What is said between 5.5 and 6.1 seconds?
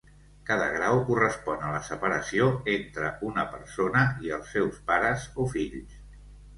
fills.